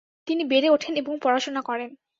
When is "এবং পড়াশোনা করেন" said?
0.95-1.89